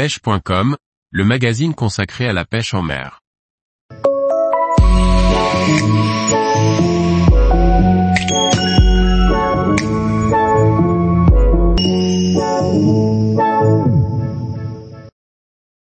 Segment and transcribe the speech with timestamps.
[0.00, 0.78] pêche.com,
[1.10, 3.20] le magazine consacré à la pêche en mer.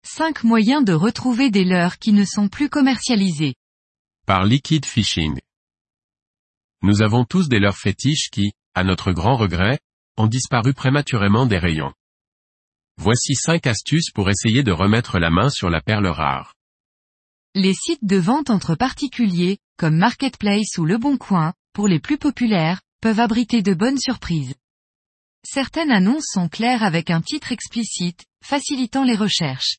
[0.03, 3.55] Cinq moyens de retrouver des leurres qui ne sont plus commercialisés.
[4.27, 5.39] Par Liquid Fishing.
[6.81, 9.79] Nous avons tous des leurres fétiches qui, à notre grand regret,
[10.17, 11.93] ont disparu prématurément des rayons.
[13.03, 16.53] Voici 5 astuces pour essayer de remettre la main sur la perle rare.
[17.55, 22.19] Les sites de vente entre particuliers, comme Marketplace ou Le Bon Coin, pour les plus
[22.19, 24.55] populaires, peuvent abriter de bonnes surprises.
[25.43, 29.79] Certaines annonces sont claires avec un titre explicite, facilitant les recherches.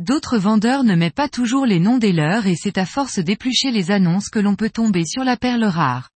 [0.00, 3.70] D'autres vendeurs ne mettent pas toujours les noms des leurs et c'est à force d'éplucher
[3.70, 6.10] les annonces que l'on peut tomber sur la perle rare.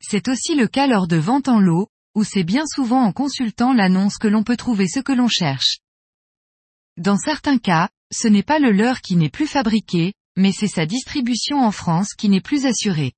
[0.00, 3.74] C'est aussi le cas lors de vente en lot, où c'est bien souvent en consultant
[3.74, 5.80] l'annonce que l'on peut trouver ce que l'on cherche.
[6.96, 10.86] Dans certains cas, ce n'est pas le leurre qui n'est plus fabriqué, mais c'est sa
[10.86, 13.12] distribution en France qui n'est plus assurée.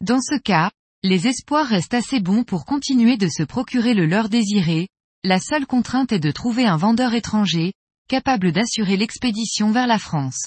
[0.00, 0.70] Dans ce cas,
[1.02, 4.88] les espoirs restent assez bons pour continuer de se procurer le leurre désiré,
[5.24, 7.72] la seule contrainte est de trouver un vendeur étranger,
[8.08, 10.46] capable d'assurer l'expédition vers la France.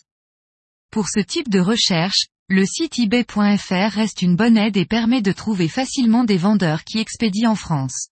[0.89, 5.33] Pour ce type de recherche, le site ebay.fr reste une bonne aide et permet de
[5.33, 8.07] trouver facilement des vendeurs qui expédient en France.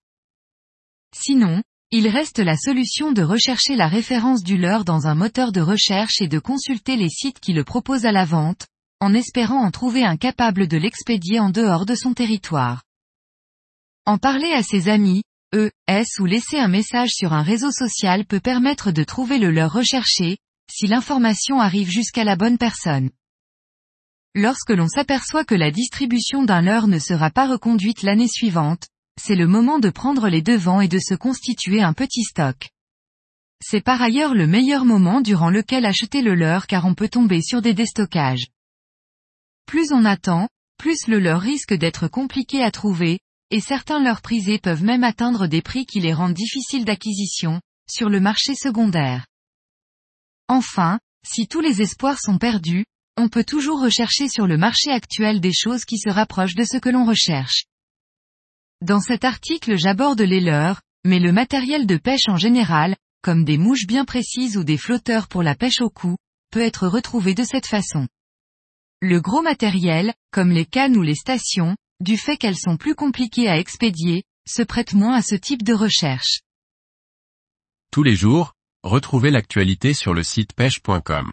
[1.14, 5.62] Sinon, il reste la solution de rechercher la référence du leurre dans un moteur de
[5.62, 8.66] recherche et de consulter les sites qui le proposent à la vente,
[9.00, 12.82] en espérant en trouver un capable de l'expédier en dehors de son territoire.
[14.04, 15.22] En parler à ses amis,
[15.54, 19.50] eux, S ou laisser un message sur un réseau social peut permettre de trouver le
[19.50, 20.36] leurre recherché,
[20.70, 23.10] si l'information arrive jusqu'à la bonne personne.
[24.38, 28.86] Lorsque l'on s'aperçoit que la distribution d'un leurre ne sera pas reconduite l'année suivante,
[29.18, 32.68] c'est le moment de prendre les devants et de se constituer un petit stock.
[33.64, 37.40] C'est par ailleurs le meilleur moment durant lequel acheter le leurre car on peut tomber
[37.40, 38.48] sur des déstockages.
[39.64, 43.20] Plus on attend, plus le leurre risque d'être compliqué à trouver,
[43.50, 48.10] et certains leurres prisés peuvent même atteindre des prix qui les rendent difficiles d'acquisition, sur
[48.10, 49.24] le marché secondaire.
[50.48, 52.84] Enfin, si tous les espoirs sont perdus,
[53.16, 56.76] on peut toujours rechercher sur le marché actuel des choses qui se rapprochent de ce
[56.76, 57.64] que l'on recherche.
[58.82, 63.58] Dans cet article j'aborde les leurres, mais le matériel de pêche en général, comme des
[63.58, 66.16] mouches bien précises ou des flotteurs pour la pêche au cou,
[66.52, 68.06] peut être retrouvé de cette façon.
[69.00, 73.48] Le gros matériel, comme les cannes ou les stations, du fait qu'elles sont plus compliquées
[73.48, 76.40] à expédier, se prête moins à ce type de recherche.
[77.90, 78.52] Tous les jours,
[78.82, 81.32] retrouvez l'actualité sur le site pêche.com